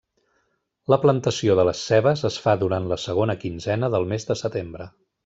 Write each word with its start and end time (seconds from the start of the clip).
La 0.93 0.97
plantació 1.03 1.57
de 1.59 1.65
les 1.69 1.83
cebes 1.89 2.23
es 2.31 2.39
fa 2.45 2.55
durant 2.63 2.87
la 2.93 2.99
segona 3.05 3.37
quinzena 3.45 3.91
del 3.97 4.09
mes 4.15 4.27
de 4.31 4.39
setembre. 4.45 4.89